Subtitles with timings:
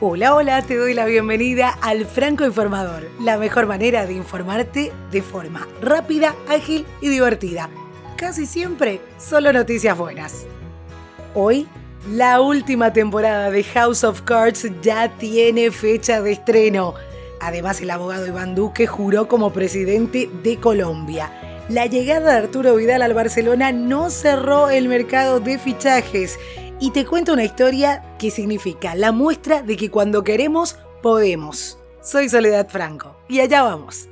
[0.00, 5.22] Hola, hola, te doy la bienvenida al Franco Informador, la mejor manera de informarte de
[5.22, 7.70] forma rápida, ágil y divertida.
[8.16, 10.46] Casi siempre solo noticias buenas.
[11.32, 11.68] Hoy,
[12.10, 16.94] la última temporada de House of Cards ya tiene fecha de estreno.
[17.40, 21.30] Además, el abogado Iván Duque juró como presidente de Colombia.
[21.68, 26.38] La llegada de Arturo Vidal al Barcelona no cerró el mercado de fichajes
[26.80, 31.78] y te cuento una historia que significa la muestra de que cuando queremos, podemos.
[32.02, 34.08] Soy Soledad Franco y allá vamos.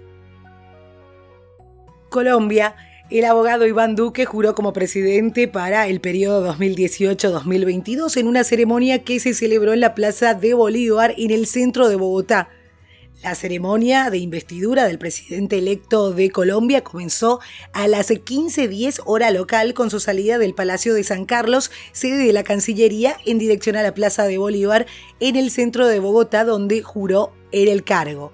[2.09, 2.77] Colombia,
[3.11, 9.21] el abogado Iván Duque juró como presidente para el periodo 2018-2022 en una ceremonia que
[9.21, 12.49] se celebró en la Plaza de Bolívar en el centro de Bogotá.
[13.23, 17.39] La ceremonia de investidura del presidente electo de Colombia comenzó
[17.73, 22.33] a las 15.10 hora local con su salida del Palacio de San Carlos, sede de
[22.33, 24.87] la Cancillería, en dirección a la Plaza de Bolívar
[25.21, 28.33] en el centro de Bogotá, donde juró el cargo.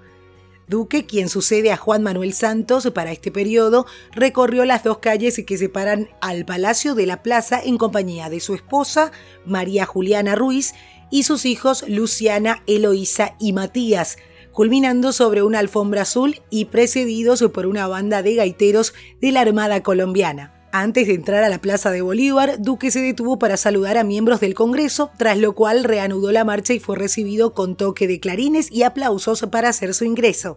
[0.69, 5.59] Duque, quien sucede a Juan Manuel Santos para este periodo, recorrió las dos calles que
[5.59, 9.13] separan al Palacio de la Plaza en compañía de su esposa,
[9.45, 10.73] María Juliana Ruiz,
[11.11, 14.17] y sus hijos Luciana, Eloísa y Matías,
[14.59, 19.85] culminando sobre una alfombra azul y precedidos por una banda de gaiteros de la Armada
[19.85, 20.53] colombiana.
[20.73, 24.41] Antes de entrar a la Plaza de Bolívar, Duque se detuvo para saludar a miembros
[24.41, 28.69] del Congreso, tras lo cual reanudó la marcha y fue recibido con toque de clarines
[28.73, 30.57] y aplausos para hacer su ingreso.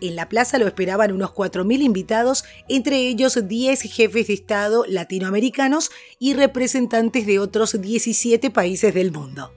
[0.00, 5.90] En la plaza lo esperaban unos 4.000 invitados, entre ellos 10 jefes de Estado latinoamericanos
[6.20, 9.50] y representantes de otros 17 países del mundo.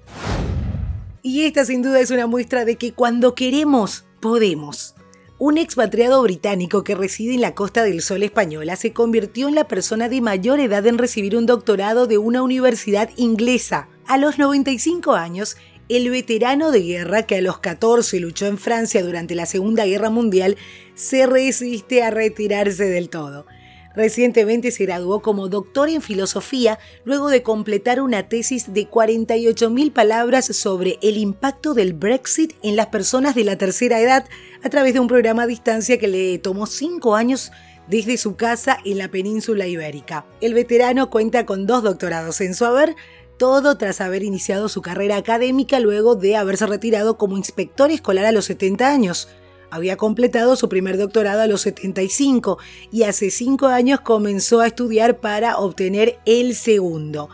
[1.28, 4.94] Y esta sin duda es una muestra de que cuando queremos, podemos.
[5.40, 9.68] Un expatriado británico que reside en la Costa del Sol española se convirtió en la
[9.68, 13.90] persona de mayor edad en recibir un doctorado de una universidad inglesa.
[14.06, 15.58] A los 95 años,
[15.90, 20.12] el veterano de guerra que a los 14 luchó en Francia durante la Segunda Guerra
[20.12, 20.58] Mundial
[20.94, 23.48] se resiste a retirarse del todo.
[23.96, 30.46] Recientemente se graduó como doctor en filosofía luego de completar una tesis de 48.000 palabras
[30.46, 34.26] sobre el impacto del Brexit en las personas de la tercera edad
[34.64, 37.52] a través de un programa a distancia que le tomó cinco años
[37.88, 40.26] desde su casa en la península ibérica.
[40.42, 42.96] El veterano cuenta con dos doctorados en su haber,
[43.38, 48.32] todo tras haber iniciado su carrera académica luego de haberse retirado como inspector escolar a
[48.32, 49.30] los 70 años.
[49.70, 52.58] Había completado su primer doctorado a los 75
[52.92, 57.30] y hace cinco años comenzó a estudiar para obtener el segundo.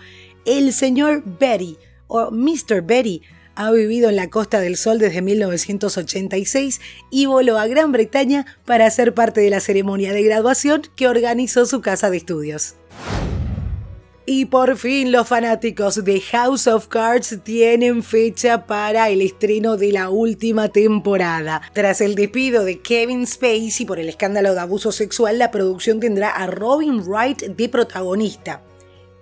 [0.45, 1.77] El señor Betty,
[2.07, 2.81] o Mr.
[2.81, 3.21] Betty,
[3.55, 8.89] ha vivido en la Costa del Sol desde 1986 y voló a Gran Bretaña para
[8.89, 12.75] ser parte de la ceremonia de graduación que organizó su casa de estudios.
[14.25, 19.91] Y por fin los fanáticos de House of Cards tienen fecha para el estreno de
[19.91, 21.63] la última temporada.
[21.73, 26.29] Tras el despido de Kevin Spacey por el escándalo de abuso sexual, la producción tendrá
[26.29, 28.61] a Robin Wright de protagonista.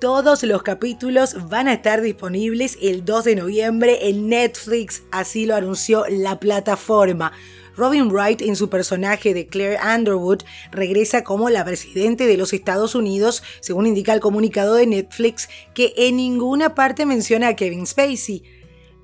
[0.02, 5.56] Todos los capítulos van a estar disponibles el 2 de noviembre en Netflix, así lo
[5.56, 7.32] anunció la plataforma.
[7.80, 12.94] Robin Wright, en su personaje de Claire Underwood, regresa como la presidente de los Estados
[12.94, 18.44] Unidos, según indica el comunicado de Netflix, que en ninguna parte menciona a Kevin Spacey.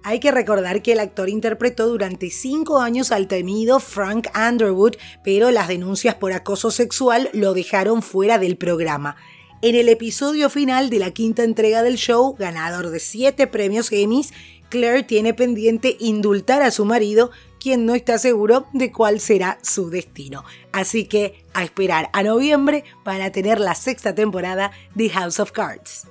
[0.03, 5.52] Hay que recordar que el actor interpretó durante cinco años al temido Frank Underwood, pero
[5.52, 9.16] las denuncias por acoso sexual lo dejaron fuera del programa.
[9.62, 14.34] En el episodio final de la quinta entrega del show, ganador de siete premios Emmys,
[14.69, 17.31] Claire tiene pendiente indultar a su marido
[17.66, 20.44] quien no está seguro de cuál será su destino.
[20.72, 26.06] Así que a esperar a noviembre para tener la sexta temporada de House of Cards.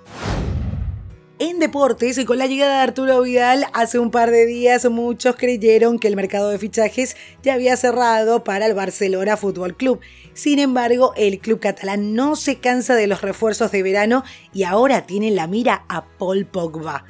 [1.39, 5.37] En deportes, y con la llegada de Arturo Vidal, hace un par de días muchos
[5.37, 10.01] creyeron que el mercado de fichajes ya había cerrado para el Barcelona Fútbol Club.
[10.33, 15.07] Sin embargo, el club catalán no se cansa de los refuerzos de verano y ahora
[15.07, 17.05] tiene la mira a Paul Pogba.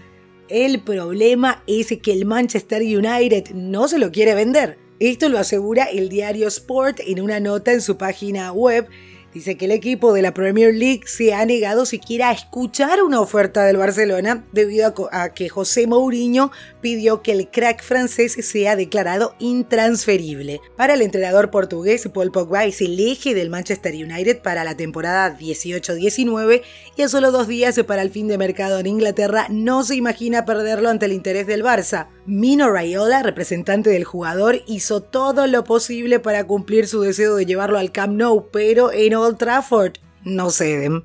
[0.49, 4.79] El problema es que el Manchester United no se lo quiere vender.
[4.99, 8.87] Esto lo asegura el diario Sport en una nota en su página web
[9.35, 13.21] Dice que el equipo de la Premier League se ha negado siquiera a escuchar una
[13.21, 19.35] oferta del Barcelona debido a, que José Mourinho pidió que el crack francés sea declarado
[19.41, 20.61] intransferible.
[20.77, 25.37] Para el entrenador portugués, Paul Pogba es el eje del Manchester United para la temporada
[25.37, 26.63] 18-19
[26.97, 30.45] y a solo dos días para el fin de mercado en Inglaterra no se imagina
[30.45, 32.07] perderlo ante el interés del Barça.
[32.27, 37.79] Mino Raiola, representante del jugador, hizo todo lo posible para cumplir su deseo de llevarlo
[37.79, 39.95] al Camp Nou, pero en Trafford
[40.25, 41.05] no ceden.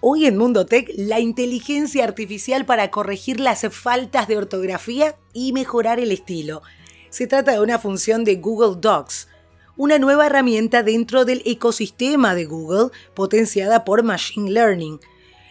[0.00, 5.98] Hoy en Mundo Tech, la inteligencia artificial para corregir las faltas de ortografía y mejorar
[5.98, 6.62] el estilo.
[7.10, 9.28] Se trata de una función de Google Docs,
[9.76, 15.00] una nueva herramienta dentro del ecosistema de Google potenciada por Machine Learning.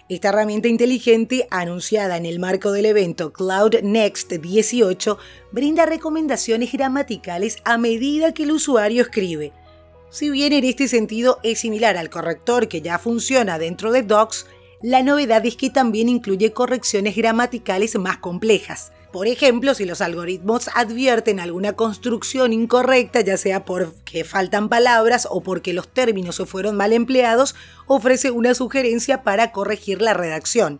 [0.07, 5.17] Esta herramienta inteligente, anunciada en el marco del evento Cloud Next 18,
[5.51, 9.51] brinda recomendaciones gramaticales a medida que el usuario escribe.
[10.15, 14.45] Si bien en este sentido es similar al corrector que ya funciona dentro de Docs,
[14.81, 18.93] la novedad es que también incluye correcciones gramaticales más complejas.
[19.11, 25.43] Por ejemplo, si los algoritmos advierten alguna construcción incorrecta, ya sea porque faltan palabras o
[25.43, 27.53] porque los términos se fueron mal empleados,
[27.85, 30.79] ofrece una sugerencia para corregir la redacción.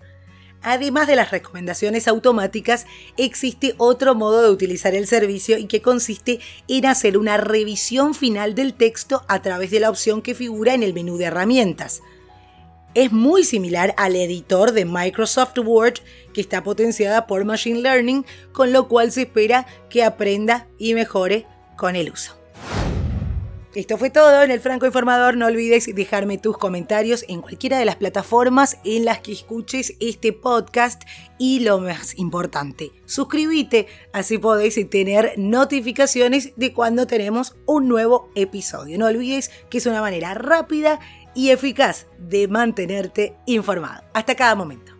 [0.66, 6.40] Además de las recomendaciones automáticas, existe otro modo de utilizar el servicio y que consiste
[6.68, 10.84] en hacer una revisión final del texto a través de la opción que figura en
[10.84, 12.02] el menú de herramientas
[12.96, 15.96] es muy similar al editor de Microsoft Word
[16.34, 21.46] que está potenciada por Machine Learning, con lo cual se espera que aprenda y mejore
[21.76, 22.45] con el uso.
[23.76, 25.36] Esto fue todo en el Franco Informador.
[25.36, 30.32] No olvides dejarme tus comentarios en cualquiera de las plataformas en las que escuches este
[30.32, 31.04] podcast
[31.38, 38.98] y lo más importante, suscríbete, así podéis tener notificaciones de cuando tenemos un nuevo episodio.
[38.98, 41.02] No olvides que es una manera rápida
[41.34, 44.06] y eficaz de mantenerte informado.
[44.14, 44.95] Hasta cada momento.